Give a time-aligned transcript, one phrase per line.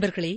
[0.00, 0.34] நண்பர்களே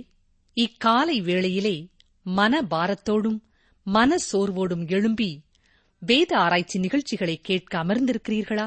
[0.56, 1.88] இக்காலை வேளையிலே
[2.22, 3.38] மன பாரத்தோடும்
[3.86, 5.40] மன சோர்வோடும் எழும்பி
[5.98, 8.66] வேத ஆராய்ச்சி நிகழ்ச்சிகளை கேட்க அமர்ந்திருக்கிறீர்களா?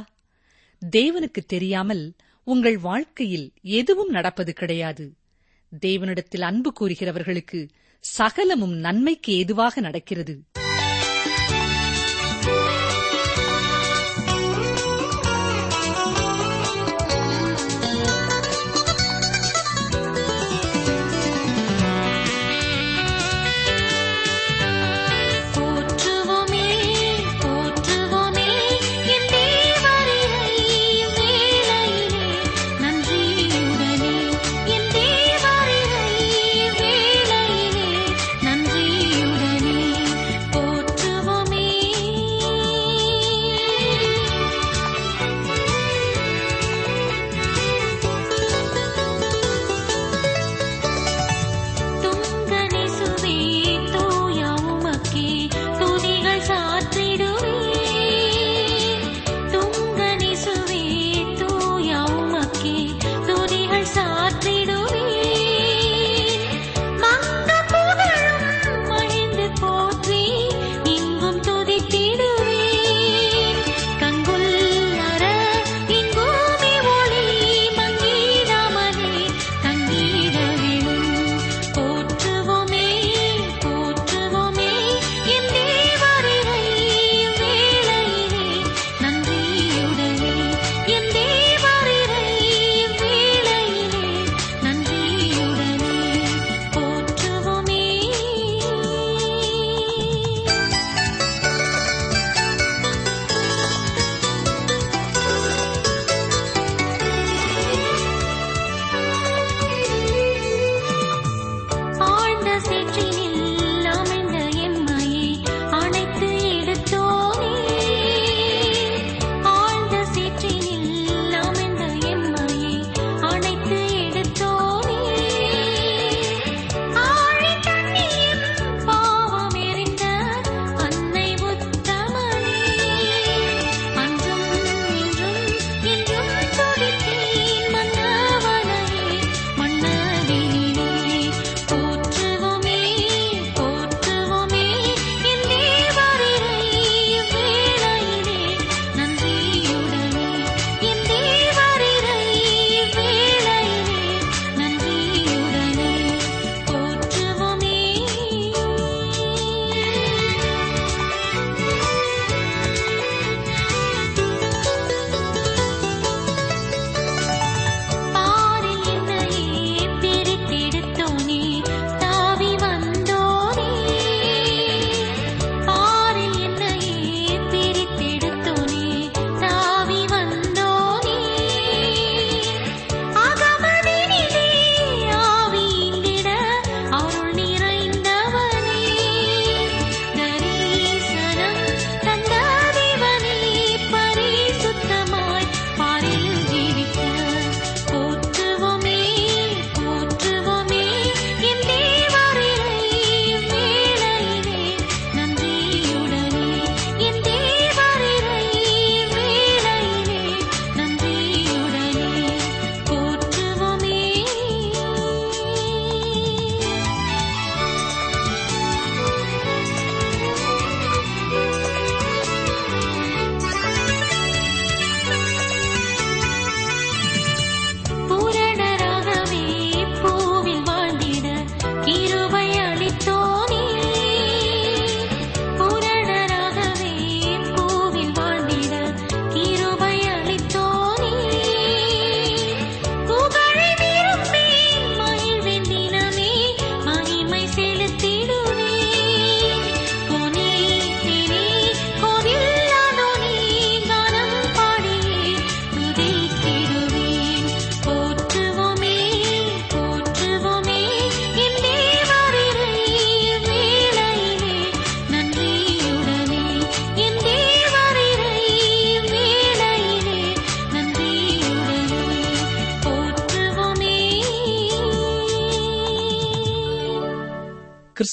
[0.96, 5.14] தேவனுக்கு தெரியாமல் உங்கள் வாழ்க்கையில் எதுவும் நடப்பது கிடையாது.
[5.86, 10.36] தேவனிடத்தில் அன்பு கூறுகிறவர்களுக்கு சகலமும் நன்மைக்கு ஏதுவாக நடக்கிறது.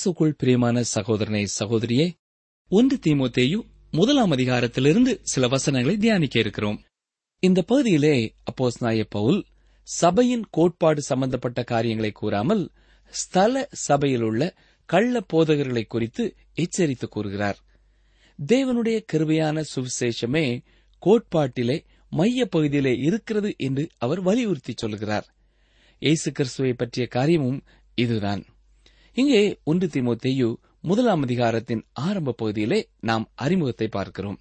[0.04, 2.06] இயேசுக்குள் பிரியமான சகோதரனை சகோதரியே
[2.70, 3.58] ஒன்று தீமோத்தேயு
[3.90, 6.82] முதலாம் அதிகாரத்திலிருந்து சில வசனங்களை தியானிக்க இருக்கிறோம்.
[7.42, 9.44] இந்த பகுதியிலே அப்போஸ் நாய பவுல்
[9.82, 12.70] சபையின் கோட்பாடு சம்பந்தப்பட்ட காரியங்களை கூறாமல்
[13.08, 14.54] ஸ்தல சபையில் உள்ள
[14.88, 17.58] கள்ள போதகர்களை குறித்து எச்சரித்து கூறுகிறார்.
[18.38, 20.46] தேவனுடைய கிருபையான சுவிசேஷமே
[21.02, 25.28] கோட்பாட்டிலே மைய பகுதியிலே இருக்கிறது என்று அவர் வலியுறுத்தி சொல்கிறார்.
[25.98, 27.62] இயேசு கிறிஸ்துவை பற்றிய காரியமும்
[27.94, 28.44] இதுதான்.
[29.16, 30.48] இங்கே ஒன்று தீமோத்தேயு
[30.80, 34.38] முதலாம் அதிகாரத்தின் ஆரம்ப பகுதியிலே நாம் அறிமுகத்தை பார்க்கிறோம்.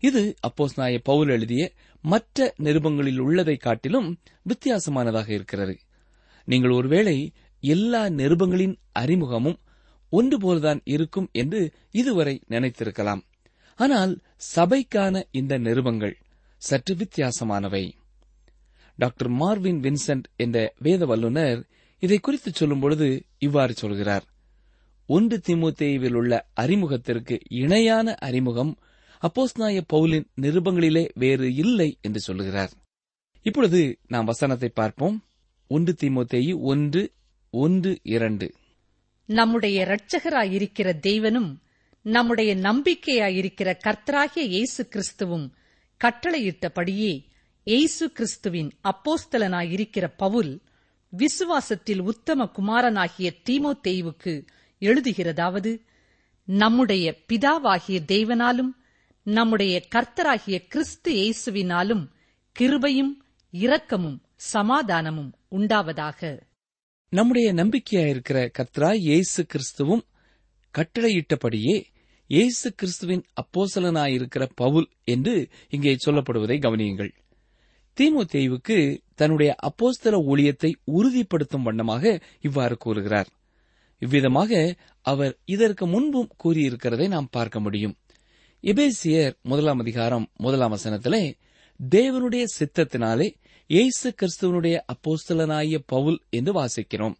[0.00, 1.62] இது அப்போஸ் நாய பவுல் எழுதிய
[2.04, 4.08] மற்ற நிருபங்களில் உள்ளதை காட்டிலும்
[4.42, 5.74] வித்தியாசமானதாக இருக்கிறது.
[6.48, 7.16] நீங்கள் ஒருவேளை
[7.60, 9.58] எல்லா நிருபங்களின் அறிமுகமும்
[10.12, 11.60] ஒன்று போல்தான் இருக்கும் என்று
[11.90, 13.22] இதுவரை நினைத்திருக்கலாம்.
[13.78, 14.12] ஆனால்
[14.56, 16.16] சபைக்கான இந்த நிருபங்கள்
[16.62, 17.84] சற்று வித்தியாசமானவை.
[18.98, 21.58] டாக்டர் மார்வின் வின்சென்ட் என்ற வேத வல்லுநர்
[22.02, 24.24] இதை குறித்து சொல்லும்பொழுது இவ்வாறு சொல்கிறார்.
[25.08, 28.72] ஒன்று திமுத்தேவில் உள்ள அறிமுகத்திற்கு இணையான அறிமுகம்
[29.22, 32.72] அப்போஸ்நாய பவுலின் நிருபங்களிலே வேறு இல்லை என்று சொல்லுகிறார்
[33.42, 35.16] இப்பொழுது நாம் வசனத்தை பார்ப்போம்.
[35.70, 37.02] ஒன்று திமுத்தேயு ஒன்று
[37.50, 38.46] ஒன்று இரண்டு.
[39.28, 41.50] நம்முடைய இரட்சகராயிருக்கிற தெய்வனும்
[42.02, 45.46] நம்முடைய நம்பிக்கையாயிருக்கிற கர்த்தராகிய இயேசு கிறிஸ்துவும்
[46.00, 47.12] கட்டளையிட்டபடியே
[47.66, 50.52] இயேசு கிறிஸ்துவின் அப்போஸ்தலனாயிருக்கிற பவுல்
[51.12, 54.46] விசுவாசத்தில் உத்தம குமாரனாகிய தீமோத்தேயுவுக்கு
[54.82, 55.72] எழுதுகிறதாவது
[56.44, 58.72] நம்முடைய பிதாவாகிய தேவனாலும்
[59.22, 62.04] நம்முடைய கர்த்தராகிய கிறிஸ்து இயேசுவினாலும்
[62.56, 63.12] கிருபையும்
[63.50, 64.18] இரக்கமும்
[64.52, 66.20] சமாதானமும் உண்டாவதாக.
[67.08, 70.04] நம்முடைய நம்பிக்கையாயிருக்கிற கர்த்தராய் இயேசு கிறிஸ்துவும்
[70.74, 71.76] கட்டளையிட்டபடியே
[72.26, 77.12] இயேசு கிறிஸ்துவின் அப்போசலனாயிருக்கிற பவுல் என்று இங்கே சொல்லப்படுவதை கவனியுங்கள்.
[77.96, 78.78] தீமு தேய்வுக்கு
[79.18, 82.04] தன்னுடைய அப்போஸ்தல ஊழியத்தை உறுதிப்படுத்தும் வண்ணமாக
[82.40, 83.28] இவ்வாறு கூறுகிறார்.
[84.02, 84.52] இவ்விதமாக
[85.06, 87.94] அவர் இதற்கு முன்பும் கூறியிருக்கிறதை நாம் பார்க்க முடியும்.
[88.64, 91.22] எபேசியர் முதலாம் அதிகாரம் முதலாம் வசனத்திலே
[91.80, 93.28] தேவனுடைய சித்தத்தினாலே
[93.70, 97.14] இயேசு கிறிஸ்துவனுடைய அப்போஸ்தலனாகிய பவுல் என்று வாசிக்கிறோம்.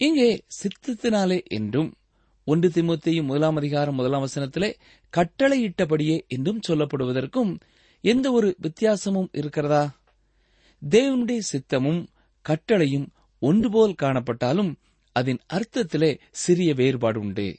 [0.00, 0.30] இங்கே
[0.60, 1.90] சித்தத்தினாலே என்றும்
[2.46, 4.70] ஒன்று திமுத்தையும் முதலாம் அதிகாரம் முதலாம் வசனத்திலே
[5.12, 7.50] கட்டளையிட்டபடியே என்றும் சொல்லப்படுவதற்கும்
[8.04, 9.82] எந்த ஒரு வித்தியாசமும் இருக்கிறதா?
[10.88, 12.06] தேவனுடைய சித்தமும்
[12.44, 13.06] கட்டளையும்
[13.38, 14.74] ஒன்றுபோல் காணப்பட்டாலும்
[15.12, 17.58] அதன் அர்த்தத்திலே சிறிய வேறுபாடு உண்டு.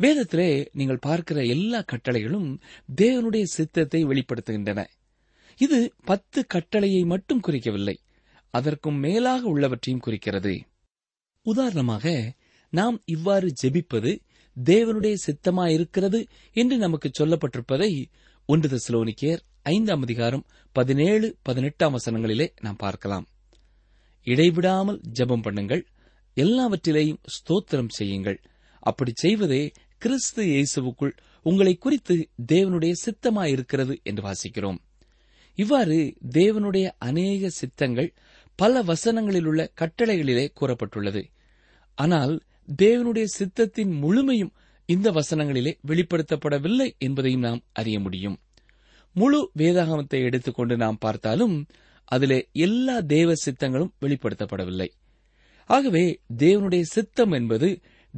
[0.00, 2.58] வேதத்திலே நீங்கள் பார்க்கிற எல்லா கட்டளைகளும்
[2.96, 4.84] தேவனுடைய சித்தத்தை வெளிப்படுத்துகின்றன.
[5.58, 7.96] இது பத்து கட்டளையை மட்டும் குறிக்கவில்லை
[8.50, 10.54] அதற்கும் மேலாக உள்ளவற்றையும் குறிக்கிறது.
[11.42, 12.34] உதாரணமாக
[12.72, 14.18] நாம் இவ்வாறு ஜெபிப்பது
[14.64, 16.20] தேவனுடைய சித்தமாயிருக்கிறது
[16.52, 18.04] என்று நமக்கு சொல்லப்பட்டிருப்பதை
[18.46, 23.26] ஒன்று தெசலோனிக்கேர் ஐந்தாம் அதிகாரம் பதினேழு பதினெட்டாம் வசனங்களிலே நாம் பார்க்கலாம்.
[24.26, 25.82] இடைவிடாமல் ஜெபம் பண்ணுங்கள்.
[26.36, 28.38] எல்லாவற்றிலேயும் ஸ்தோத்திரம் செய்யுங்கள்.
[28.78, 34.78] அப்படி செய்வதே கிறிஸ்து இயேசுவுக்குள் உங்களை குறித்து தேவனுடைய சித்தமாயிருக்கிறது என்று வாசிக்கிறோம்.
[35.54, 38.14] இவ்வாறு தேவனுடைய அநேக சித்தங்கள்
[38.54, 41.24] பல வசனங்களில் உள்ள கட்டளைகளிலே கூறப்பட்டுள்ளது.
[41.94, 42.42] ஆனால்
[42.82, 44.54] தேவனுடைய சித்தத்தின் முழுமையும்
[44.86, 48.38] இந்த வசனங்களிலே வெளிப்படுத்தப்படவில்லை என்பதையும் நாம் அறிய முடியும்.
[49.18, 51.56] முழு வேதாகமத்தை எடுத்துக்கொண்டு நாம் பார்த்தாலும்
[52.04, 54.88] அதிலே எல்லா தேவ சித்தங்களும் வெளிப்படுத்தப்படவில்லை.
[55.66, 56.04] ஆகவே
[56.38, 57.68] தேவனுடைய சித்தம் என்பது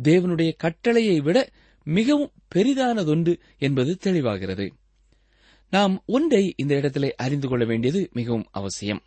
[0.02, 1.38] தேவனுடைய கட்டளையை விட
[1.84, 4.66] மிகவும் பெரிதானதொன்று என்பது தெளிவாகிறது.
[5.70, 9.02] நாம் ஒன்றை இந்த இடத்திலே அறிந்து கொள்ள வேண்டியது மிகவும் அவசியம்.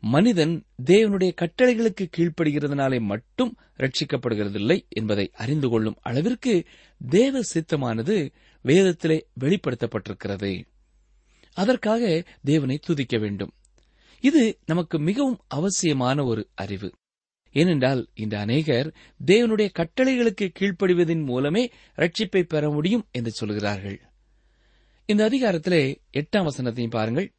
[0.00, 0.54] மனிதன்
[0.90, 6.64] தேவனுடைய கட்டளைகளுக்கு கீழ்ப்படுகிறதுனாலே மட்டும் ரட்சிக்கப்படுகிறதில்லை என்பதை அறிந்து கொள்ளும் அளவிற்கு
[6.98, 8.16] தேவ சித்தமானது
[8.64, 10.52] வேதத்திலே வெளிப்படுத்தப்பட்டிருக்கிறது.
[11.54, 13.50] அதற்காக தேவனை துதிக்க வேண்டும்.
[14.20, 16.92] இது நமக்கு மிகவும் அவசியமான ஒரு அறிவு.
[17.52, 18.94] ஏனென்றால் இந்த அநேகர்
[19.26, 24.00] தேவனுடைய கட்டளைகளுக்கு கீழ்ப்படிவதன் மூலமே ரட்சிப்பை பெற முடியும் என்று சொல்கிறார்கள்.
[25.06, 27.32] இந்த அதிகாரத்திலே எட்டாம் வசனத்தையும் பாருங்கள்.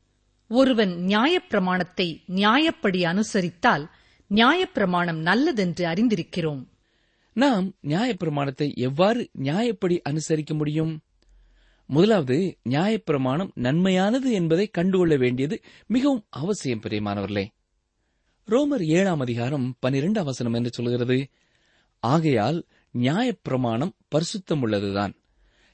[0.48, 3.90] ஒருவன் நியாயப்பிரமாணத்தை நியாயப்படி அனுசரித்தால்
[4.30, 6.68] நியாயப்பிரமாணம் நல்லதென்று அறிந்திருக்கிறோம்.
[7.34, 11.02] நாம் நியாயப்பிரமாணத்தை எவ்வாறு நியாயப்படி அனுசரிக்க முடியும்?
[11.86, 17.48] முதலாவது நியாயப்பிரமாணம் நன்மையானது என்பதை கண்டுகொள்ள வேண்டியது மிகவும் அவசியம் பிரியமானவர்களே.
[18.48, 21.28] ரோமர் ஏழாம் அதிகாரம் பனிரெண்டு அவசரம் என்று சொல்கிறது
[22.00, 22.66] ஆகையால்
[22.98, 25.14] நியாயப்பிரமாணம் பரிசுத்தம் உள்ளதுதான்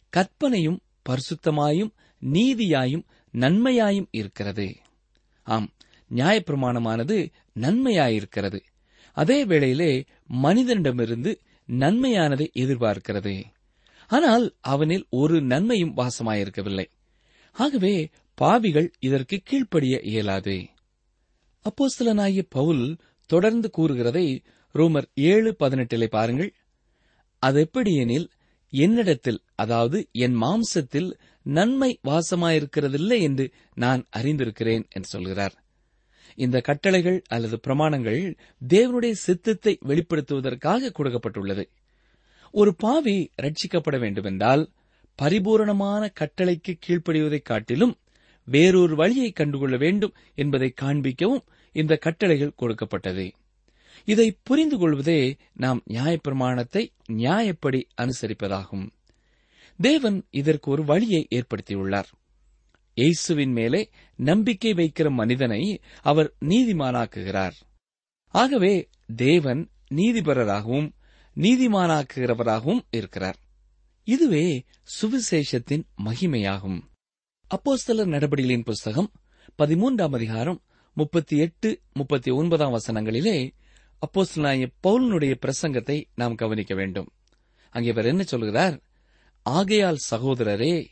[0.09, 1.91] கற்பனையும் பரிசுத்தமாயும்
[2.31, 4.75] நீதியாயும் நன்மையாயும் இருக்கிறது.
[5.43, 5.69] ஆம்
[6.15, 8.59] நியாயப்பிரமாணமானது நன்மையாயிருக்கிறது.
[9.13, 13.43] அதே வேளையிலே மனிதனிடமிருந்து நன்மையானதை எதிர்பார்க்கிறது.
[14.09, 16.85] ஆனால் அவனில் ஒரு நன்மையும் வாசமாயிருக்கவில்லை.
[17.55, 17.93] ஆகவே
[18.37, 20.57] பாவிகள் இதற்கு கீழ்ப்படிய இயலாது.
[21.65, 22.83] அப்போஸ்தலனாகிய பவுல்
[23.29, 24.25] தொடர்ந்து கூறுகிறதை
[24.75, 26.51] ரோமர் ஏழு பதினெட்டிலே பாருங்கள்.
[27.43, 28.27] அது எப்படியெனில்
[28.73, 31.09] என்னிடத்தில் அதாவது என் மாம்சத்தில்
[31.45, 35.55] நன்மை வாசமாயிருக்கிறதில்லை என்று நான் அறிந்திருக்கிறேன் என்று சொல்கிறார்.
[36.35, 38.21] இந்த கட்டளைகள் அல்லது பிரமாணங்கள்
[38.69, 41.63] தேவனுடைய சித்தத்தை வெளிப்படுத்துவதற்காக கொடுக்கப்பட்டுள்ளது.
[42.51, 44.69] ஒரு பாவி ரட்சிக்கப்பட வேண்டுமென்றால்
[45.15, 47.95] பரிபூரணமான கட்டளைக்கு கீழ்ப்படிவதைக் காட்டிலும்
[48.45, 51.41] வேறொரு வழியை கண்டுகொள்ள வேண்டும் என்பதை காண்பிக்கவும்
[51.71, 53.31] இந்த கட்டளைகள் கொடுக்கப்பட்டது.
[54.05, 58.89] இதை புரிந்து கொள்வதே நாம் நியாயப்பிரமாணத்தை நியாயப்படி அனுசரிப்பதாகும்.
[59.77, 62.05] தேவன் இதற்கு ஒரு வழியை ஏற்படுத்தியுள்ளார்.
[62.93, 67.53] இயேசுவின் மேலே நம்பிக்கை வைக்கிற மனிதனை அவர் நீதிமானாக்குகிறார்.
[68.27, 70.91] ஆகவே தேவன் நீதிபரராகவும்
[71.35, 73.37] நீதிமானாக்குகிறவராகவும் இருக்கிறார்.
[74.03, 74.63] இதுவே
[75.01, 76.81] சுவிசேஷத்தின் மகிமையாகும்.
[77.55, 79.11] அப்போஸ்தலர் நடபடிகளின் புஸ்தகம்
[79.57, 80.61] பதிமூன்றாம் அதிகாரம்
[80.93, 83.51] முப்பத்தி எட்டு முப்பத்தி ஒன்பதாம் வசனங்களிலே
[84.01, 87.13] அப்போஸ்தலாய பவுலனுடைய பிரசங்கத்தை நாம் கவனிக்க வேண்டும்.
[87.69, 88.81] அங்கே இவர் என்ன சொல்கிறார்?
[89.41, 90.85] ஆகையால் சகோதரரே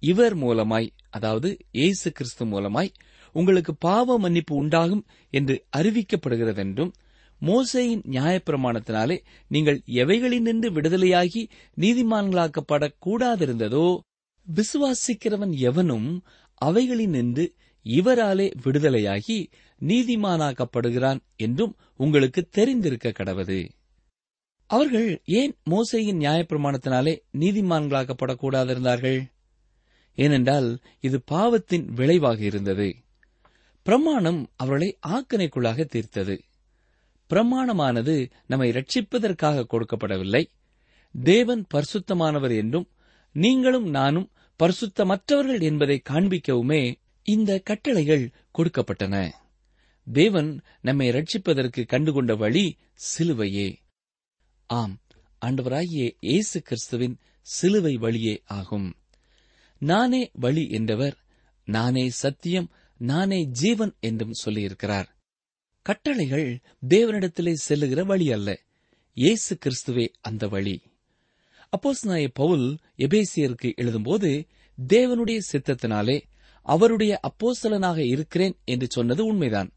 [0.00, 2.90] இவர் மூலமாய் அதாவது இயேசு கிறிஸ்து மூலமாய்
[3.32, 6.92] உங்களுக்கு பாவ மன்னிப்பு உண்டாகும் என்று அறிவிக்கப்படுகிறதென்றும்
[7.40, 9.18] மோசையின் நியாயப்பிரமாணத்தினாலே
[9.48, 11.48] நீங்கள் எவைகளினின்று விடுதலையாகி
[11.80, 13.98] நீதிமான்களாக்கப்படக் கூடாதிருந்ததோ
[14.46, 16.24] விசுவாசிக்கிறவன் எவனும்
[16.64, 17.46] அவைகளினின்று
[17.84, 19.46] இவராலே விடுதலையாகி
[19.80, 23.68] நீதிமானாக்கப்படுகிறான் என்றும் உங்களுக்கு தெரிந்திருக்க கடவது
[24.70, 29.20] அவர்கள் ஏன் மோசையின் நியாயப்பிரமாணத்தினாலே நீதிமான்களாக்கப்படக்கூடாதிருந்தார்கள்?
[30.14, 32.96] ஏனென்றால் இது பாவத்தின் விளைவாக இருந்தது.
[33.82, 36.40] பிரமாணம் அவர்களை ஆக்கனைக்குள்ளாக தீர்த்தது.
[37.30, 40.44] பிரமாணமானது நம்மை ரட்சிப்பதற்காக கொடுக்கப்படவில்லை.
[41.22, 42.88] தேவன் பரிசுத்தமானவர் என்றும்
[43.32, 49.32] நீங்களும் நானும் பரிசுத்தமற்றவர்கள் என்பதை காண்பிக்கவுமே இந்த கட்டளைகள் கொடுக்கப்பட்டன.
[50.06, 52.76] தேவன் நம்மை ரட்சிப்பதற்கு கண்டுகொண்ட வழி
[53.18, 53.76] சிலுவையே.
[54.66, 54.98] ஆம்
[55.46, 58.96] ஆண்டவராகிய இயேசு கிறிஸ்துவின் சிலுவை வழியே ஆகும்.
[59.78, 61.16] நானே வழி என்றவர்
[61.64, 65.08] நானே சத்தியம் நானே ஜீவன் என்றும் சொல்லியிருக்கிறார்.
[65.88, 68.60] கட்டளைகள் தேவனிடத்திலே செல்லுகிற வழி அல்ல.
[69.14, 70.82] இயேசு கிறிஸ்துவே அந்த வழி.
[71.70, 74.46] அப்போஸ் நாய பவுல் எபேசியருக்கு எழுதும்போது
[74.88, 76.22] தேவனுடைய சித்தத்தினாலே
[76.62, 79.70] அவருடைய அப்போசலனாக இருக்கிறேன் என்று சொன்னது உண்மைதான்.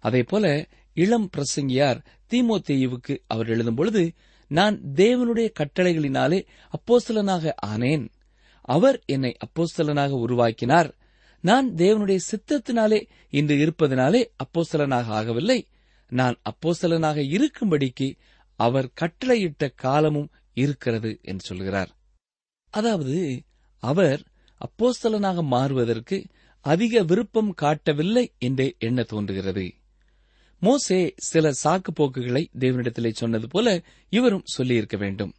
[0.00, 4.10] அதேபோல இளம் பிரசங்கியார் தீமோத்தேயுவுக்கு அவர் எழுதும்பொழுது
[4.48, 8.08] நான் தேவனுடைய கட்டளைகளினாலே அப்போஸ்தலனாக ஆனேன்.
[8.60, 10.94] அவர் என்னை அப்போஸ்தலனாக உருவாக்கினார்.
[11.44, 15.58] நான் தேவனுடைய சித்தத்தினாலே இன்று இருப்பதனாலே அப்போசலனாக ஆகவில்லை.
[16.10, 18.16] நான் அப்போசலனாக இருக்கும்படிக்கு
[18.56, 21.90] அவர் கட்டளையிட்ட காலமும் இருக்கிறது என்று சொல்கிறார்.
[22.70, 23.42] அதாவது
[23.82, 24.20] அவர்
[24.60, 26.24] அப்போஸ்தலனாக மாறுவதற்கு
[26.60, 29.72] அதிக விருப்பம் காட்டவில்லை என்றே எண்ண தோன்றுகிறது.
[30.60, 35.34] மோசே சில சாக்கு போக்குகளை தேவனிடத்திலே சொன்னது போல இவரும் சொல்லியிருக்க வேண்டும்.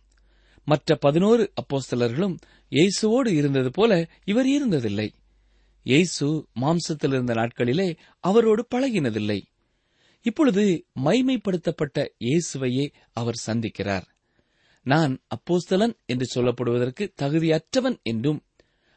[0.66, 2.38] மற்ற பதினோரு அப்போஸ்தலர்களும்
[2.72, 5.10] இயேசுவோடு இருந்தது போல இவர் இருந்ததில்லை.
[5.86, 6.28] இயேசு
[6.62, 7.88] மாம்சத்தில் இருந்த நாட்களிலே
[8.24, 9.40] அவரோடு பழகினதில்லை.
[10.26, 10.64] இப்பொழுது
[11.06, 14.06] மைமைப்படுத்தப்பட்ட இயேசுவையே அவர் சந்திக்கிறார்.
[14.86, 18.42] நான் அப்போஸ்தலன் என்று சொல்லப்படுவதற்கு தகுதியற்றவன் என்றும்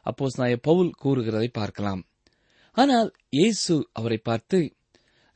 [0.07, 2.03] அப்போஸ் நாய பவுல் கூறுகிறதை பார்க்கலாம்.
[2.77, 4.59] ஆனால் இயேசு அவரை பார்த்து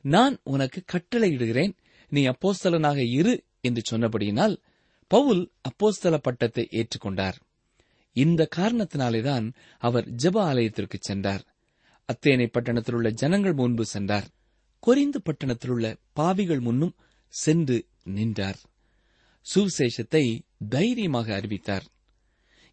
[0.05, 1.73] நான் உனக்கு கட்டளையிடுகிறேன்
[2.11, 4.55] நீ அப்போஸ்தலனாக இரு என்று சொன்னபடியினால்
[5.11, 7.37] பவுல் அப்போஸ்தல பட்டத்தை ஏற்றுக்கொண்டார்.
[8.13, 11.45] இந்த காரணத்தினாலேதான் அவர் ஜெப ஆலயத்திற்கு சென்றார்.
[12.05, 14.27] அத்தேனை பட்டணத்தில் உள்ள ஜனங்கள் முன்பு சென்றார்.
[14.87, 16.95] கொரிந்து பட்டணத்தில் உள்ள பாவிகள் முன்னும்
[17.27, 18.59] சென்று நின்றார்.
[19.55, 20.39] சுவிசேஷத்தை
[20.69, 21.85] தைரியமாக அறிவித்தார்.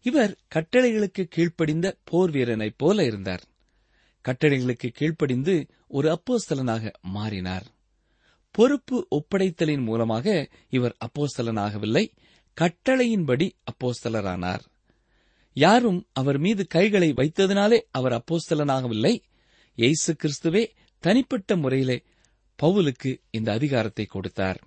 [0.01, 3.43] இவர் கட்டளைகளுக்கு கீழ்ப்படிந்த போர் வீரனைப் போல இருந்தார்.
[4.27, 7.65] கட்டளைகளுக்கு கீழ்ப்படிந்து ஒரு அப்போஸ்தலனாக மாறினார்.
[8.51, 12.05] பொறுப்பு ஒப்படைத்தலின் மூலமாக இவர் அப்போஸ்தலனாகவில்லை
[12.61, 14.69] கட்டளையின்படி அப்போஸ்தலரானார்.
[15.53, 19.19] யாரும் அவர் மீது கைகளை வைத்ததினாலே அவர் அப்போஸ்தலனாகவில்லை.
[19.75, 20.67] எய்சு கிறிஸ்துவே
[20.99, 22.03] தனிப்பட்ட முறையிலே
[22.63, 24.59] பவுலுக்கு இந்த அதிகாரத்தை கொடுத்தார்.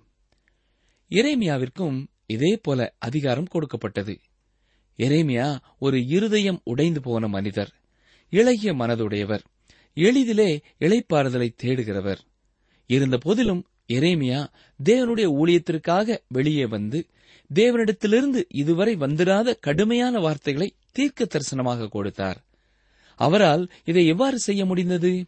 [1.09, 4.19] எரேமியாவிற்கும் இதே போல அதிகாரம் கொடுக்கப்பட்டது.
[4.97, 7.73] எரேமியா ஒரு இருதயம் உடைந்து போன மனிதர்
[8.29, 9.43] இளகிய மனதுடையவர்
[9.93, 12.17] எளிதிலே இளைப்பாறுதலை தேடுகிறவர்.
[12.85, 14.47] இருந்த போதிலும் எரேமியா
[14.83, 17.05] தேவனுடைய ஊழியத்திற்காக வெளியே வந்து
[17.53, 22.45] தேவனிடத்திலிருந்து இதுவரை வந்திராத கடுமையான வார்த்தைகளை தீர்க்க தரிசனமாக கொடுத்தார்.
[23.15, 25.25] அவரால் இதை எவ்வாறு செய்ய முடிந்தது?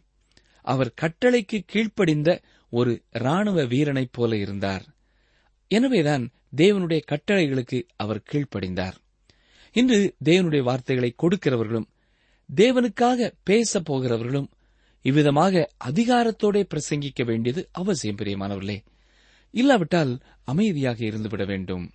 [0.62, 4.84] அவர் கட்டளைக்கு கீழ்ப்படிந்த ஒரு ராணுவ வீரனைப் போல இருந்தார்.
[5.68, 8.94] எனவேதான் தேவனுடைய கட்டளைகளுக்கு அவர் கீழ்ப்படிந்தார்.
[9.72, 11.86] இன்று தேவனுடைய வார்த்தைகளை கொடுக்கிறவர்களும்
[12.56, 14.46] தேவனுக்காக பேசப் போகிறவர்களும்
[15.02, 18.84] இவ்விதமாக அதிகாரத்தோட பிரசங்கிக்க வேண்டியது அவசியம் பிரியமானவர்களே.
[19.50, 21.90] இல்லாவிட்டால் அமைதியாக இருந்துவிட வேண்டும்.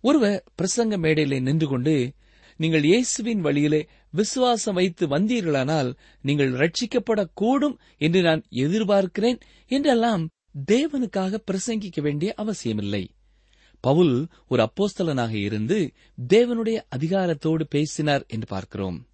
[0.00, 2.12] ஒருவர் பிரசங்க மேடையிலே நின்று கொண்டு
[2.56, 10.28] நீங்கள் இயேசுவின் வழியிலே விசுவாசம் வைத்து வந்தீர்களானால் நீங்கள் ரட்சிக்கப்படக்கூடும் என்று நான் எதிர்பார்க்கிறேன் என்றெல்லாம்
[10.70, 13.10] தேவனுக்காக பிரசங்கிக்க வேண்டிய அவசியமில்லை.
[13.80, 15.92] பவுல் ஒரு அப்போஸ்தலனாக இருந்து
[16.28, 19.06] தேவனுடைய அதிகாரத்தோடு பேசினார் என்று பார்க்கிறோம்.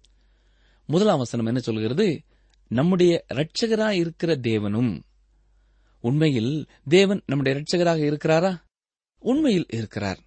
[0.85, 2.21] முதலாம் வசனம் என்ன சொல்கிறது?
[2.67, 5.01] நம்முடைய இரட்சகராய் இருக்கிற தேவனும்
[5.99, 8.51] உண்மையில் தேவன் நம்முடைய இரட்சகராக இருக்கிறாரா?
[9.17, 10.19] உண்மையில் இருக்கிறார்.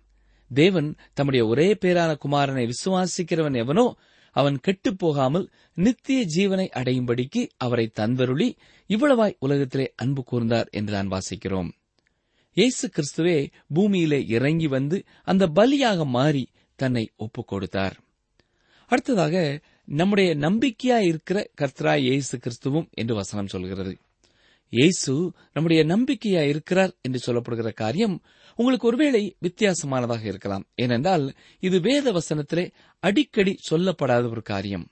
[0.55, 3.97] தேவன் தம்முடைய ஒரே பேரான குமாரனை விசுவாசிக்கிறவன் எவனோ
[4.37, 8.49] அவன் கெட்டுப் போகாமல் நித்திய ஜீவனை அடையும்படிக்கு அவரை தன்வருளி
[8.91, 11.71] இவ்வளவாய் உலகத்திலே அன்பு கூர்ந்தார் என்று நான் வாசிக்கிறோம்.
[12.57, 16.45] இயேசு கிறிஸ்துவே பூமியிலே இறங்கி வந்து அந்த பலியாக மாறி
[16.79, 17.97] தன்னை ஒப்புக் கொடுத்தார்
[18.87, 23.93] அடுத்ததாக நம்முடைய நம்பிக்கையாய் இருக்கிற கர்த்தராய் இயேசு கிறிஸ்துவும் என்று வசனம் சொல்கிறது.
[24.73, 25.13] இயேசு
[25.53, 28.17] நம்முடைய நம்பிக்கையா இருக்கிறார் என்று சொல்லப்படுகிற காரியம்
[28.59, 30.65] உங்களுக்கு ஒருவேளை வித்தியாசமானதாக இருக்கலாம்.
[30.75, 31.25] ஏனென்றால்
[31.61, 32.65] இது வேத வசனத்திலே
[33.03, 34.85] அடிக்கடி சொல்லப்படாத ஒரு காரியம்.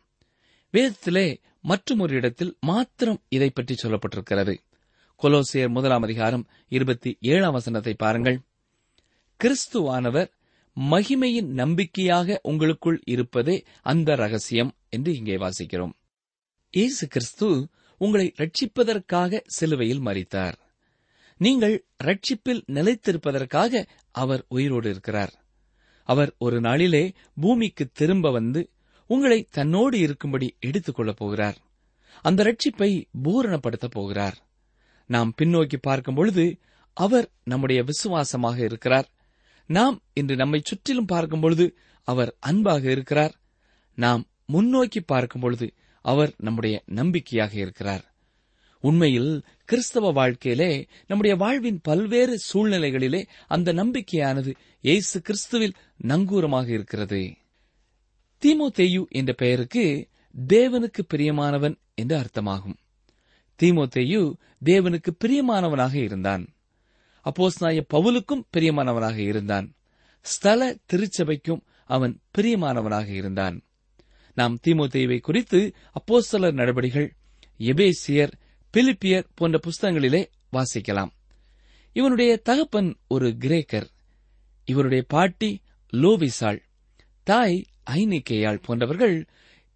[0.74, 1.26] வேதத்திலே
[1.60, 4.54] மற்றும் ஒரு இடத்தில் மாத்திரம் இதை பற்றி சொல்லப்பட்டிருக்கிறது.
[5.22, 8.38] கொலோசியர் முதலாம் அதிகாரம் இருபத்தி ஏழாம் வசனத்தை பாருங்கள்.
[9.40, 10.28] கிறிஸ்துவானவர்
[10.76, 15.94] மகிமையின் நம்பிக்கையாக உங்களுக்குள் இருப்பதே அந்த ரகசியம் என்று இங்கே வாசிக்கிறோம்.
[16.74, 17.48] இயேசு கிறிஸ்து
[17.98, 20.54] உங்களை ரட்சிப்பதற்காக சிலுவையில் மறித்தார்
[21.36, 25.44] நீங்கள் ரட்சிப்பில் நிலைத்திருப்பதற்காக அவர் உயிரோடு இருக்கிறார்.
[26.04, 28.70] அவர் ஒரு நாளிலே பூமிக்கு திரும்ப வந்து
[29.06, 31.56] உங்களை தன்னோடு இருக்கும்படி எடுத்துக் கொள்ளப் போகிறார்.
[32.22, 34.46] அந்த ரட்சிப்பை பூரணப்படுத்தப் போகிறார்.
[35.06, 36.58] நாம் பின்னோக்கி பார்க்கும் பொழுது
[36.92, 39.10] அவர் நம்முடைய விசுவாசமாக இருக்கிறார்.
[39.66, 43.34] நாம் இன்று நம்மை சுற்றிலும் பார்க்கும் பொழுது அவர் அன்பாக இருக்கிறார்.
[43.94, 48.14] நாம் முன்னோக்கி பார்க்கும் பொழுது அவர் நம்முடைய நம்பிக்கையாக இருக்கிறார்.
[48.80, 57.34] உண்மையில் கிறிஸ்தவ வாழ்க்கையிலே நம்முடைய வாழ்வின் பல்வேறு சூழ்நிலைகளிலே அந்த நம்பிக்கையானது இயேசு கிறிஸ்துவில் நங்கூரமாக இருக்கிறது.
[58.44, 60.08] தீமோ தேயு என்ற பெயருக்கு
[60.48, 62.76] தேவனுக்கு பிரியமானவன் என்று அர்த்தமாகும்.
[63.62, 64.34] தீமோ தேயு
[64.64, 66.48] தேவனுக்கு பிரியமானவனாக இருந்தான்.
[67.24, 69.74] அப்போஸ் நாய பவுலுக்கும் பிரியமானவனாக இருந்தான்.
[70.20, 73.62] ஸ்தல திருச்சபைக்கும் அவன் பிரியமானவனாக இருந்தான்.
[74.38, 75.60] நாம் தீமோத்தேயுவை குறித்து
[75.92, 77.08] அப்போஸ்தலர் நடபடிகள்
[77.58, 78.32] எபேசியர்
[78.72, 80.22] பிலிப்பியர் போன்ற புஸ்தகங்களிலே
[80.52, 81.12] வாசிக்கலாம்.
[81.92, 83.88] இவனுடைய தகப்பன் ஒரு கிரேக்கர்.
[84.64, 85.50] இவருடைய பாட்டி
[85.92, 86.60] லோவிசாள்.
[87.22, 89.16] தாய் ஐனிக்கேயாள் போன்றவர்கள்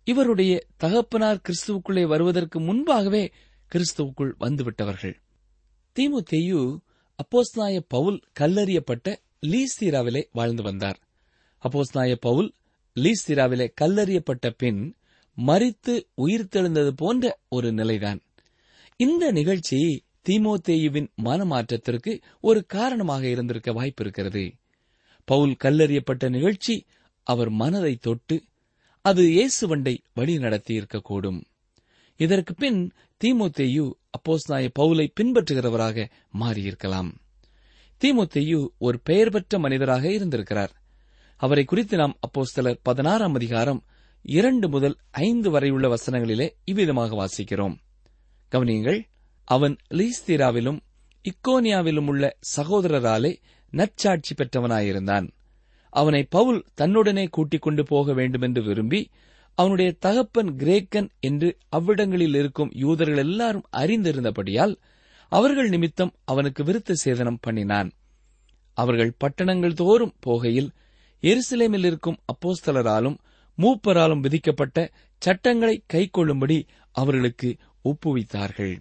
[0.05, 3.33] இவருடைய தகப்பனார் கிறிஸ்துவுக்குள்ளே வருவதற்கு முன்பாகவே
[3.73, 5.17] கிறிஸ்துவுக்குள் வந்துவிட்டவர்கள்.
[5.97, 6.61] தீமுத்தேயு
[7.19, 10.99] அப்போஸ்நாய பவுல் கல்லறியப்பட்ட லீஸ்தீராவிலே வாழ்ந்து வந்தார்.
[11.63, 12.55] அப்போஸ்நாய பவுல்
[12.97, 14.97] லீஸ்திராவிலே கல்லறியப்பட்ட பின்
[15.47, 18.21] மறித்து உயிர்த்தெழுந்தது போன்ற ஒரு நிலைதான்.
[18.97, 24.53] இந்த நிகழ்ச்சி தீமோத்தேயுவின் மனமாற்றத்திற்கு ஒரு காரணமாக இருந்திருக்க வாய்ப்பிருக்கிறது.
[25.25, 26.85] பவுல் கல்லறியப்பட்ட நிகழ்ச்சி
[27.23, 28.45] அவர் மனதை தொட்டு
[29.03, 31.41] அது இயேசுவண்டை வழி நடத்தி இருக்கக்கூடும்
[32.17, 32.93] இதற்கு பின்
[33.25, 37.11] தீமோத்தேயு அப்போஸ்நாய பவுலை பின்பற்றுகிறவராக மாறியிருக்கலாம்.
[38.01, 40.82] தீமோத்தேயு ஒரு பெயர் பெற்ற மனிதராக இருந்திருக்கிறார்.
[41.43, 43.79] அவரை குறித்து நாம் அப்போஸ்தலர் பதினாறாம் அதிகாரம்
[44.23, 47.75] இரண்டு முதல் ஐந்து வரையுள்ள வசனங்களிலே இவ்விதமாக வாசிக்கிறோம்.
[48.53, 49.01] கவனியுங்கள்
[49.49, 50.79] அவன் லீஸ்தீராவிலும்
[51.25, 53.33] இக்கோனியாவிலும் உள்ள சகோதரராலே
[53.71, 55.27] நற்சாட்சி பெற்றவனாயிருந்தான்.
[55.93, 59.11] அவனை பவுல் தன்னுடனே கூட்டிக் கொண்டு போக வேண்டுமென்று விரும்பி
[59.55, 64.77] அவனுடைய தகப்பன் கிரேக்கன் என்று அவ்விடங்களில் இருக்கும் யூதர்கள் எல்லாரும் அறிந்திருந்தபடியால்
[65.33, 67.91] அவர்கள் நிமித்தம் அவனுக்கு விருத்த சேதனம் பண்ணினான்.
[68.77, 70.71] அவர்கள் பட்டணங்கள் தோறும் போகையில்
[71.23, 73.19] எருசலேமில் இருக்கும் அப்போஸ்தலராலும்
[73.59, 78.81] மூப்பராலும் விதிக்கப்பட்ட சட்டங்களை கைக்கொள்ளும்படி அவர்களுக்கு ஒப்புவித்தார்கள்.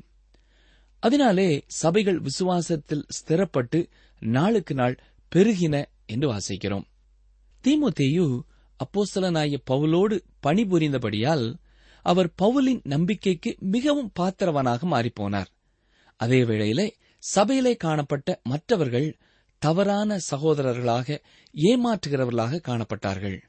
[0.99, 3.79] அதனாலே சபைகள் விசுவாசத்தில் ஸ்திரப்பட்டு
[4.19, 4.99] நாளுக்கு நாள்
[5.35, 6.85] பெருகின என்று வாசிக்கிறோம்.
[7.63, 8.41] தீமுத்தேயு
[8.77, 10.15] அப்போஸ்தலனாய பவுலோடு
[10.47, 11.55] பணிபுரிந்தபடியால்
[12.01, 15.49] அவர் பவுலின் நம்பிக்கைக்கு மிகவும் பாத்திரவனாக மாறிப்போனார்.
[16.15, 19.17] அதே வேளையிலே சபையிலே காணப்பட்ட மற்றவர்கள்
[19.61, 21.21] தவறான சகோதரர்களாக
[21.53, 23.41] ஏமாற்றுகிறவர்களாக காணப்பட்டார்கள்.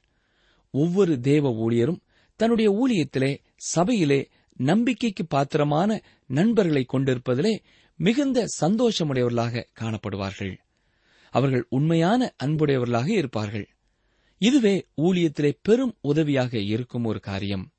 [0.70, 2.00] ஒவ்வொரு தேவ ஊழியரும்
[2.36, 7.54] தன்னுடைய ஊழியத்திலே சபையிலே நம்பிக்கைக்கு பாத்திரமான நண்பர்களை கொண்டிருப்பதிலே
[7.96, 10.56] மிகுந்த சந்தோஷமுடையவர்களாக காணப்படுவார்கள்.
[11.30, 13.68] அவர்கள் உண்மையான அன்புடையவர்களாக இருப்பார்கள்.
[14.38, 17.70] இதுவே ஊழியத்திலே பெரும் உதவியாக இருக்கும் ஒரு காரியம்.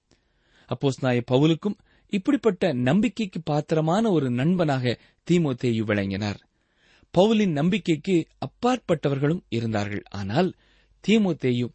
[0.69, 1.77] அப்போஸ் நாய பவுலுக்கும்
[2.09, 4.97] இப்படிப்பட்ட நம்பிக்கைக்கு பாத்திரமான ஒரு நண்பனாக
[5.31, 6.41] தீமோத்தேயு விளங்கினார்.
[7.17, 10.03] பவுலின் நம்பிக்கைக்கு அப்பாற்பட்டவர்களும் இருந்தார்கள்.
[10.09, 10.55] ஆனால்
[11.07, 11.67] தீமோத்தேயு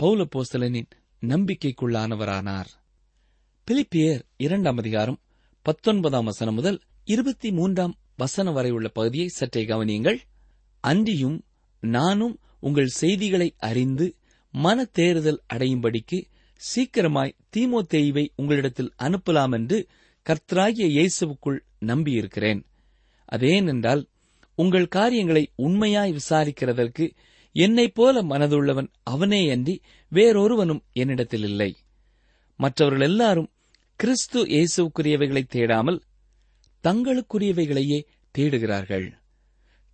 [0.00, 0.88] பவுல போஸ்தலனின்
[1.22, 2.70] நம்பிக்கைக்குள்ளானவரானார்.
[3.68, 5.18] பிலிப்பியர் இரண்டாம் அதிகாரம்
[5.62, 10.18] பத்தொன்பதாம் வசனம் முதல் இருபத்தி மூன்றாம் வசனம் வரை உள்ள பகுதியை சற்றே கவனியுங்கள்.
[10.80, 11.44] அன்றியும்
[11.80, 14.16] நானும் உங்கள் செய்திகளை அறிந்து
[14.50, 16.18] மன தேறுதல் அடையும்படிக்கு
[16.60, 19.88] சீக்கிரமாய் தீமோத்தேயுவை உங்களிடத்தில் அனுப்பலாம் என்று
[20.26, 22.60] கர்த்தராகிய இயேசுவுக்குள் நம்பியிருக்கிறேன்.
[23.24, 24.02] அதேனென்றால்
[24.60, 27.04] உங்கள் காரியங்களை உண்மையாய் விசாரிக்கிறதற்கு
[27.56, 29.74] என்னைப் போல மனதுள்ளவன் அவனே அன்றி
[30.12, 31.70] வேறொருவனும் என்னிடத்தில் இல்லை
[32.60, 33.48] மற்றவர்கள் எல்லாரும்
[34.00, 35.98] கிறிஸ்து இயேசுக்குரியவைகளை தேடாமல்
[36.84, 38.00] தங்களுக்குரியவைகளையே
[38.34, 39.06] தேடுகிறார்கள்.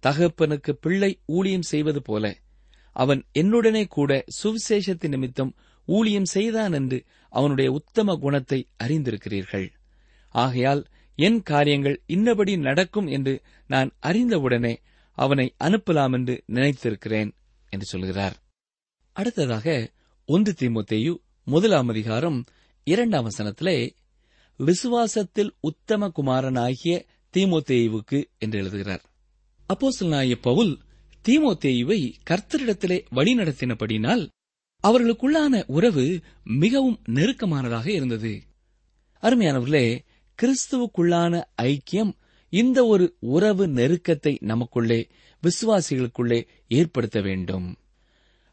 [0.03, 2.25] தகப்பனுக்கு பிள்ளை ஊழியம் செய்வது போல
[2.97, 5.53] அவன் என்னுடனே கூட சுவிசேஷத்தின் நிமித்தம்
[5.89, 6.99] ஊழியம் செய்தான் என்று
[7.33, 9.69] அவனுடைய உத்தம குணத்தை அறிந்திருக்கிறீர்கள்.
[10.35, 10.83] ஆகையால்
[11.17, 14.81] என் காரியங்கள் இன்னபடி நடக்கும் என்று நான் அறிந்தவுடனே
[15.13, 17.31] அவனை அனுப்பலாம் என்று நினைத்திருக்கிறேன்
[17.71, 18.43] என்று சொல்கிறார்.
[19.13, 19.91] அடுத்ததாக
[20.27, 22.45] ஒன்று தீமோத்தேயு முதலாம் அதிகாரம்
[22.85, 23.95] இரண்டாம் வசனத்திலே
[24.59, 29.05] விசுவாசத்தில் உத்தம குமாரனாகிய தீமோத்தேயுவுக்கு என்று எழுதுகிறார்.
[29.69, 30.79] அப்போஸ்தலனாகிய பவுல்
[31.29, 34.29] தீமோத்தேயுவை கர்த்தரிடத்திலே வழிநடத்தினபடினால்
[34.83, 38.43] அவர்களுக்குள்ளான உறவு மிகவும் நெருக்கமானதாக இருந்தது.
[39.23, 40.05] அருமையானவர்களே
[40.43, 42.13] கிறிஸ்துவுக்குள்ளான ஐக்கியம்
[42.53, 45.09] இந்த ஒரு உறவு நெருக்கத்தை நமக்குள்ளே
[45.43, 47.67] விசுவாசிகளுக்குள்ளே ஏற்படுத்த வேண்டும்.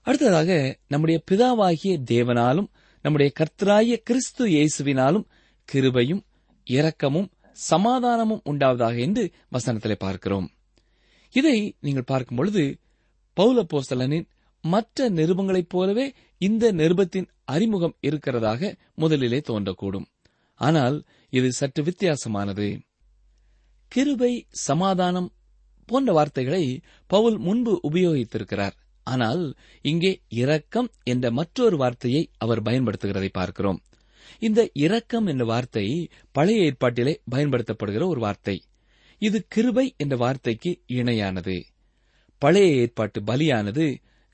[0.02, 2.70] அடுத்ததாக நம்முடைய பிதாவாகிய தேவனாலும்
[3.02, 5.26] நம்முடைய கர்த்தராகிய கிறிஸ்து இயேசுவினாலும்
[5.70, 6.22] கிருபையும்
[6.68, 7.30] இரக்கமும்
[7.70, 10.48] சமாதானமும் உண்டாவதாக என்று வசனத்தில் பார்க்கிறோம்.
[11.36, 12.64] இதை நீங்கள் பார்க்கும் பொழுது
[13.38, 14.28] பௌலப்போஸ்தலனின்
[14.64, 20.08] மற்ற நிருபங்களைப் போலவே இந்த நிருபத்தின் அறிமுகம் இருக்கிறதாக முதலிலே தோன்றக்கூடும்.
[20.56, 20.98] ஆனால்
[21.34, 22.68] இது சற்று வித்தியாசமானது.
[23.88, 25.30] கிருபை சமாதானம்
[25.86, 28.76] போன்ற வார்த்தைகளை பவுல் முன்பு உபயோகித்திருக்கிறார்.
[29.04, 29.44] ஆனால்
[29.82, 33.80] இங்கே இரக்கம் என்ற மற்றொரு வார்த்தையை அவர் பயன்படுத்துகிறதை பார்க்கிறோம்.
[34.40, 38.64] இந்த இரக்கம் என்ற வார்த்தை பழைய ஏற்பாட்டிலே பயன்படுத்தப்படுகிற ஒரு வார்த்தை.
[39.22, 41.58] இது கிருபை என்ற வார்த்தைக்கு இணையானது.
[42.42, 43.86] பழைய ஏற்பாட்டு பலியானது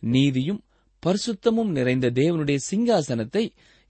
[0.03, 0.61] நீதியும்
[1.03, 3.43] பரிசுத்தமும் நிறைந்த தேவனுடைய சிங்காசனத்தை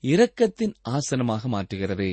[0.03, 2.09] இரக்கத்தின் ஆசனமாக மாற்றுகிறது.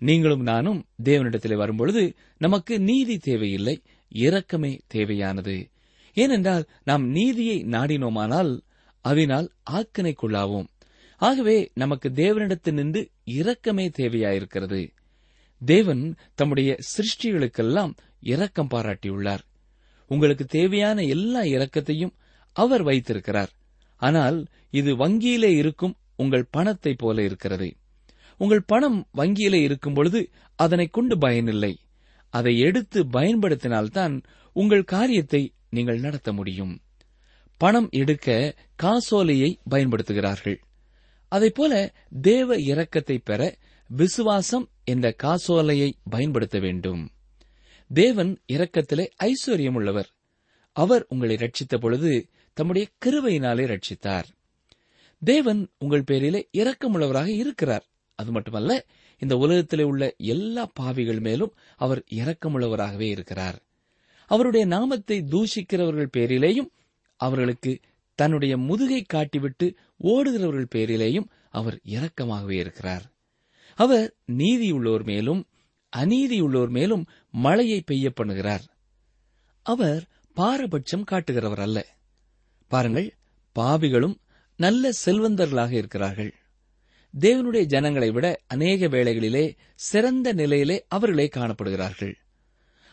[0.00, 5.68] நீங்களும் நானும் தேவனிடத்திலே வரும்பொழுது நமக்கு நீதி தேவையில்லை இரக்கமே தேவையானது.
[6.14, 8.60] ஏனென்றால் நாம் நீதியை நாடினோமானால்
[9.00, 10.66] அதனால் ஆக்கினைக்குள்ளாவோம்.
[11.16, 14.88] ஆகவே நமக்கு தேவனிடத்தில் நின்று இரக்கமே தேவையாயிருக்கிறது.
[15.64, 19.44] தேவன் தம்முடைய சிருஷ்டிகளுக்கெல்லாம் இரக்கம் பாராட்டியுள்ளார்.
[20.08, 22.14] உங்களுக்கு தேவையான எல்லா இரக்கத்தையும்
[22.52, 23.50] அவர் வைத்திருக்கிறார்.
[23.96, 27.76] ஆனால் இது வங்கியிலே இருக்கும் உங்கள் பணத்தை போல இருக்கிறது.
[28.40, 31.80] உங்கள் பணம் வங்கியிலே இருக்கும் பொழுது அதனை கொண்டு பயனில்லை.
[32.30, 34.22] அதை எடுத்து பயன்படுத்தினால்தான்
[34.52, 36.80] உங்கள் காரியத்தை நீங்கள் நடத்த முடியும்.
[37.56, 40.56] பணம் எடுக்க காசோலையை பயன்படுத்துகிறார்கள்.
[41.30, 43.56] அதைப்போல தேவ இரக்கத்தை பெற
[43.88, 47.10] விசுவாசம் என்ற காசோலையை பயன்படுத்த வேண்டும்.
[47.88, 50.08] தேவன் இரக்கத்திலே ஐஸ்வர்யம் உள்ளவர்.
[50.72, 54.24] அவர் உங்களை ரட்சித்த பொழுது தம்முடைய கிருவையினாலே ரட்சித்தார்.
[55.24, 57.84] தேவன் உங்கள் பேரிலே இரக்கமுள்ளவராக இருக்கிறார்.
[58.20, 58.72] அது மட்டுமல்ல
[59.18, 63.58] இந்த உலகத்திலே உள்ள எல்லா பாவிகள் மேலும் அவர் இரக்கமுள்ளவராகவே இருக்கிறார்.
[64.26, 66.68] அவருடைய நாமத்தை தூஷிக்கிறவர்கள் பேரிலேயும்
[67.16, 67.72] அவர்களுக்கு
[68.14, 69.66] தன்னுடைய முதுகை காட்டிவிட்டு
[70.02, 73.04] ஓடுகிறவர்கள் பேரிலேயும் அவர் இரக்கமாகவே இருக்கிறார்.
[73.74, 75.42] அவர் நீதியுள்ளோர் மேலும்
[75.96, 78.64] அநீதியுள்ளோர் மேலும் மழையை பெய்ய பண்ணுகிறார்.
[79.62, 80.02] அவர்
[80.34, 81.78] பாரபட்சம் காட்டுகிறவர் அல்ல.
[82.68, 83.08] பாருங்கள்
[83.54, 84.16] பாவிகளும்
[84.56, 86.34] நல்ல செல்வந்தர்களாக இருக்கிறார்கள்.
[87.18, 92.14] தேவனுடைய ஜனங்களை விட அநேக வேளைகளிலே சிறந்த நிலையிலே அவர்களே காணப்படுகிறார்கள்.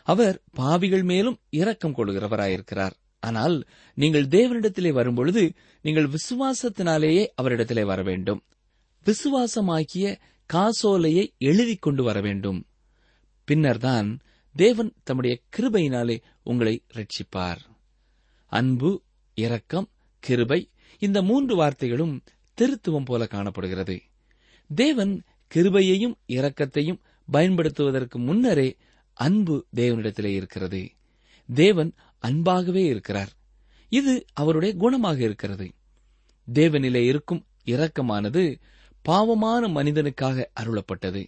[0.02, 5.52] அவர் பாவிகள் மேலும் இரக்கம் கொள்கிறவராயிருக்கிறார் ஆனால் நீங்கள் தேவனிடத்திலே வரும்பொழுது
[5.82, 8.42] நீங்கள் விசுவாசத்தினாலேயே அவரிடத்திலே வர வேண்டும்
[9.04, 10.18] விசுவாசமாக்கிய
[10.52, 12.64] காசோலையை எழுதிக் கொண்டு வர வேண்டும்
[13.44, 14.18] பின்னர்தான்
[14.56, 17.58] தேவன் தம்முடைய கிருபையினாலே உங்களை ரட்சிப்பார்
[18.46, 19.02] அன்பு
[19.34, 22.20] இரக்கம் கிருபை இந்த மூன்று வார்த்தைகளும்
[22.56, 24.02] திருத்துவம் போல காணப்படுகிறது.
[24.74, 25.22] தேவன்
[25.54, 27.00] கிருபையையும் இரக்கத்தையும்
[27.30, 28.76] பயன்படுத்துவதற்கு முன்னரே
[29.12, 30.90] அன்பு தேவனிடத்திலே இருக்கிறது.
[31.54, 33.32] தேவன் அன்பாகவே இருக்கிறார்.
[33.88, 35.70] இது அவருடைய குணமாக இருக்கிறது.
[36.52, 38.60] தேவனிலே இருக்கும் இரக்கமானது
[39.02, 41.26] பாவமான மனிதனுக்காக அருளப்பட்டது.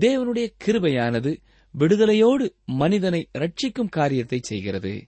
[0.00, 1.36] தேவனுடைய கிருபையானது
[1.78, 5.06] விடுதலையோடு மனிதனை ரட்சிக்கும் காரியத்தை செய்கிறது.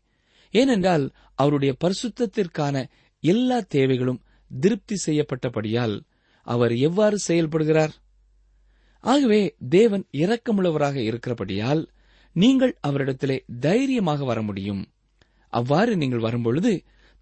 [0.51, 2.89] ஏனென்றால் அவருடைய பரிசுத்தத்திற்கான
[3.21, 4.23] எல்லா தேவைகளும்
[4.61, 6.01] திருப்தி செய்யப்பட்டபடியால்
[6.47, 7.95] அவர் எவ்வாறு செயல்படுகிறார்?
[9.05, 11.83] ஆகவே தேவன் இரக்கமுள்ளவராக இருக்கிறபடியால்
[12.37, 14.83] நீங்கள் அவரிடத்திலே தைரியமாக வர முடியும்.
[15.53, 16.73] அவ்வாறு நீங்கள் வரும்பொழுது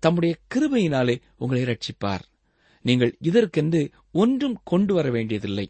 [0.03, 2.25] தம்முடைய கிருபையினாலே உங்களை ரட்சிப்பார்
[2.85, 3.83] நீங்கள் இதற்கென்று
[4.13, 5.67] ஒன்றும் கொண்டு வர வேண்டியதில்லை.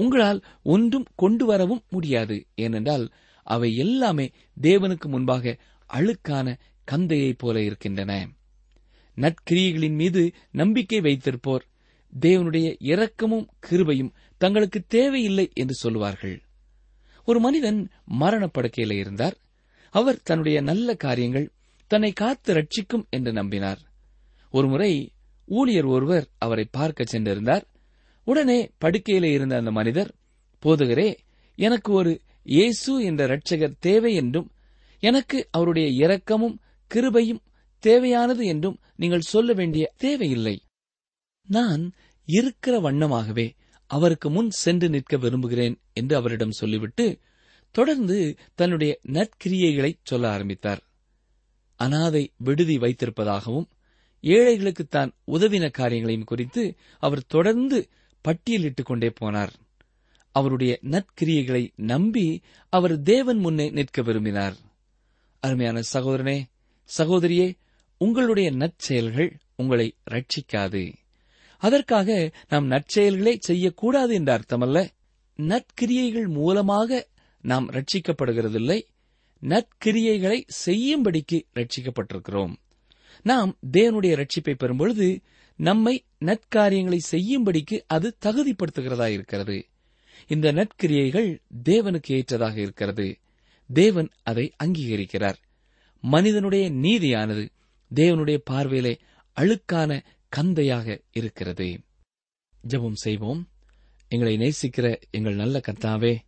[0.00, 2.36] உங்களால் ஒன்றும் கொண்டு வரவும் முடியாது.
[2.54, 3.06] ஏனென்றால்
[3.46, 4.26] அவை எல்லாமே
[4.62, 5.56] தேவனுக்கு முன்பாக
[5.90, 6.46] அழுக்கான
[6.88, 8.12] கந்தையைப் போல இருக்கின்றன.
[9.16, 10.22] நற்கிரியைகளின் மீது
[10.52, 11.64] நம்பிக்கை வைத்திருப்போர்
[12.12, 16.42] தேவனுடைய இரக்கமும் கிருபையும் தங்களுக்கு தேவையில்லை என்று சொல்லுவார்கள்.
[17.24, 19.36] ஒரு மனிதன் மரணப்படுக்கையில் இருந்தார்.
[19.90, 21.52] அவர் தன்னுடைய நல்ல காரியங்கள்
[21.86, 23.78] தன்னை காத்து ரட்சிக்கும் என்று நம்பினார்.
[24.50, 25.12] ஒருமுறை
[25.44, 27.64] ஊழியர் ஒருவர் அவரை பார்க்க சென்றிருந்தார்.
[28.24, 30.14] உடனே படுக்கையில இருந்த அந்த மனிதர்
[30.62, 31.14] போதுகரே
[31.54, 34.50] எனக்கு ஒரு இயேசு என்ற இரட்சகர் தேவை என்றும்
[35.02, 37.42] எனக்கு அவருடைய இரக்கமும் கிருபையும்
[37.78, 40.56] தேவையானது என்றும் நீங்கள் சொல்ல வேண்டிய தேவையில்லை.
[41.48, 41.92] நான்
[42.24, 43.56] இருக்கிற வண்ணமாகவே
[43.86, 47.18] அவருக்கு முன் சென்று நிற்க விரும்புகிறேன் என்று அவரிடம் சொல்லிவிட்டு
[47.70, 50.82] தொடர்ந்து தன்னுடைய நற்கிரியைகளை சொல்ல ஆரம்பித்தார்.
[51.76, 53.68] அனாதை விடுதி வைத்திருப்பதாகவும்
[54.20, 57.88] ஏழைகளுக்கு தான் உதவின காரியங்களையும் குறித்து அவர் தொடர்ந்து
[58.28, 59.52] பட்டியலிட்டுக் கொண்டே போனார்.
[60.32, 64.56] அவருடைய நற்கிரியைகளை நம்பி அவர் தேவன் முன்னே நிற்க விரும்பினார்.
[65.40, 66.42] அருமையான சகோதரனே
[66.98, 67.56] சகோதரியே
[67.98, 70.92] உங்களுடைய நற்செயல்கள் உங்களை ரட்சிக்காது.
[71.58, 74.88] அதற்காக நாம் நற்செயல்களை செய்யக்கூடாது என்ற அர்த்தமல்ல.
[75.36, 77.06] நற்கிரியைகள் மூலமாக
[77.40, 78.82] நாம் ரட்சிக்கப்படுகிறதில்லை.
[79.42, 82.54] நற்கிரியைகளை செய்யும்படிக்கு ரட்சிக்கப்பட்டிருக்கிறோம்.
[83.22, 85.20] நாம் தேவனுடைய ரட்சிப்பை பெறும்பொழுது
[85.56, 89.66] நம்மை நற்காரியங்களை செய்யும்படிக்கு அது தகுதிப்படுத்துகிறதா இருக்கிறது.
[90.26, 93.18] இந்த நற்கிரியைகள் தேவனுக்கு ஏற்றதாக இருக்கிறது.
[93.72, 95.36] தேவன் அதை அங்கீகரிக்கிறார்.
[96.00, 97.48] மனிதனுடைய நீதியானது
[97.94, 98.98] தேவனுடைய பார்வையிலே
[99.32, 101.80] அழுக்கான கந்தையாக இருக்கிறது.
[102.68, 103.48] ஜெபம் செய்வோம்.
[104.08, 106.18] எங்களை நேசிக்கிற எங்கள் நல்ல கர்த்தாவே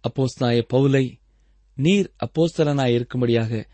[0.00, 1.12] அப்போஸ்தாய பவுலை
[1.74, 3.64] நீர் அப்போஸ்தலனாய் இருக்கும்படியாக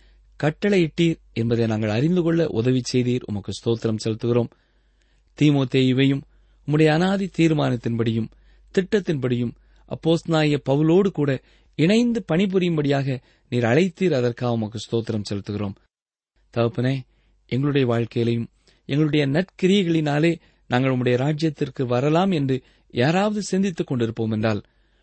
[0.43, 3.23] கட்டளையிட்டீர் என்பதை நாங்கள் அறிந்து கொள்ள உதவி செய்தீர்.
[3.27, 4.51] உமக்கு ஸ்தோத்திரம் செலுத்துகிறோம்.
[5.39, 6.23] தீமோத்தேயுவையும்
[6.67, 8.31] உம்முடைய அனாதி தீர்மானத்தின்படியும்
[8.75, 9.53] திட்டத்தின்படியும்
[9.89, 11.41] அப்போஸ்நாய பவுலோடு கூட
[11.75, 14.13] இணைந்து பணிபுரியும்படியாக நீர் அழைத்தீர்.
[14.13, 15.75] அதற்காக உமக்கு ஸ்தோத்திரம் செலுத்துகிறோம்.
[16.57, 17.01] தகப்பனே
[17.47, 18.47] எங்களுடைய வாழ்க்கையிலையும்
[18.85, 24.63] எங்களுடைய நற்கிரியைகளினாலே நாங்கள் உம்முடைய ராஜ்யத்திற்கு வரலாம் என்று யாராவது சிந்தித்துக் கொண்டிருப்போம் என்றால்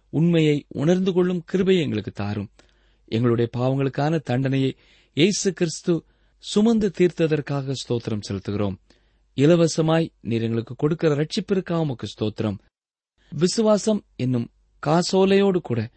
[0.10, 2.50] உண்மையை உணர்ந்து கொள்ளும் கிருபையை எங்களுக்கு தாரும்.
[3.06, 4.76] எங்களுடைய பாவங்களுக்கான தண்டனையை
[5.14, 6.04] இயேசு கிறிஸ்து
[6.38, 8.76] சுமந்து தீர்த்ததற்காக ஸ்தோத்திரம் செலுத்துகிறோம்.
[9.36, 12.58] இலவசமாய் நீர் எங்களுக்கு கொடுக்கிற ரட்சிப்பிற்காக உமக்கு ஸ்தோத்திரம்.
[13.30, 14.48] விசுவாசம் என்னும்
[14.88, 15.90] காசோலையோடு கூட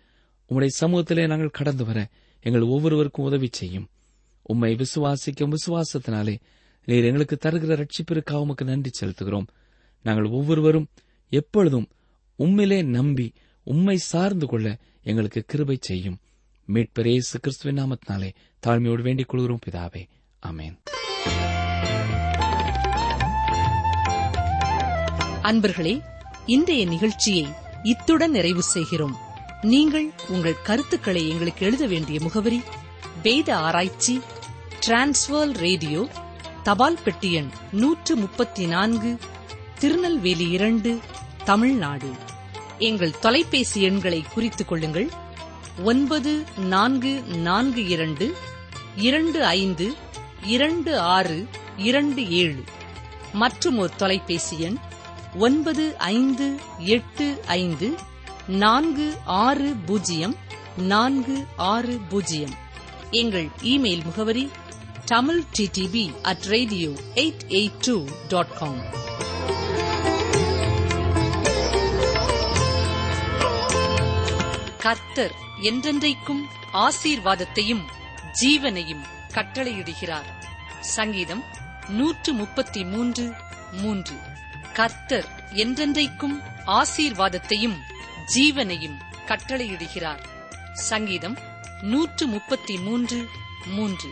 [0.50, 2.08] உம்முடைய சமூகத்திலே நாங்கள் கடந்து வர
[2.40, 3.88] எங்கள் ஒவ்வொருவருக்கும் உதவி செய்யும்.
[4.42, 6.38] உம்மை விசுவாசிக்கும் விசுவாசத்தினாலே
[6.84, 9.46] நீர் எங்களுக்கு தருகிற ரட்சிப்பிற்காக உமக்கு நன்றி செலுத்துகிறோம்.
[10.02, 10.88] நாங்கள் ஒவ்வொருவரும்
[11.28, 11.88] எப்பொழுதும்
[12.38, 13.32] உம்மிலே நம்பி
[13.64, 16.18] உம்மை சார்ந்து கொள்ள எங்களுக்கு கிருபை செய்யும்.
[16.68, 17.08] மீட்பர்
[17.40, 18.30] கிறிஸ்துவின் நாமத்தினாலே
[18.66, 20.06] தாழ்மையோடு வேண்டிக் கொள்கிறோம் பிதாவே.
[20.46, 20.76] அமேன்
[25.42, 26.02] அன்பர்களே
[26.46, 27.46] இன்றைய நிகழ்ச்சியை
[27.82, 29.16] இத்துடன் நிறைவு செய்கிறோம்.
[29.62, 32.60] நீங்கள் உங்கள் கருத்துக்களை எங்களுக்கு எழுத வேண்டிய முகவரி
[33.22, 34.20] வேத ஆராய்ச்சி
[34.86, 36.08] டிரான்ஸ்வர் ரேடியோ
[36.62, 39.18] தபால் பெட்டி எண் நூற்று முப்பத்தி நான்கு
[39.78, 41.00] திருநெல்வேலி இரண்டு
[41.44, 42.10] தமிழ்நாடு.
[42.78, 45.10] எங்கள் தொலைபேசி எண்களை குறித்துக் கொள்ளுங்கள்.
[45.82, 48.36] ஒன்பது நான்கு நான்கு இரண்டு
[48.96, 49.94] இரண்டு ஐந்து
[50.42, 52.64] இரண்டு ஆறு இரண்டு ஏழு.
[53.32, 54.76] மற்றும் ஒரு தொலைபேசி எண்
[55.34, 57.94] ஒன்பது ஐந்து எட்டு ஐந்து
[58.46, 60.36] நான்கு ஆறு பூஜ்ஜியம்
[60.76, 62.54] நான்கு ஆறு பூஜ்ஜியம்.
[63.10, 64.50] எங்கள் இமெயில் முகவரி
[65.04, 68.80] Tamil TTV at radio eight eight two dot com
[74.78, 77.82] கர்த்தர் என்றென்றைக்கும் ஆசீர்வாதத்தையும்
[78.40, 80.30] ஜீவனையும் கட்டளையிடுகிறார்.
[80.80, 81.44] சங்கீதம்
[81.88, 83.32] நூற்று முப்பத்தி மூன்று.
[83.72, 84.14] மூன்று
[84.72, 87.78] கர்த்தர் என்றென்றைக்கும் ஆசீர்வாதத்தையும்
[88.34, 90.24] ஜீவனையும் கட்டளையிடுகிறார்.
[90.72, 91.38] சங்கீதம்
[91.82, 93.28] நூற்று முப்பத்தி மூன்று
[93.66, 94.08] மூன்று.